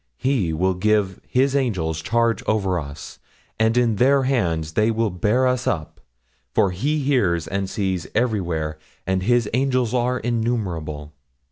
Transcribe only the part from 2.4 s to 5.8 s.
over us, and in their hands they will bear us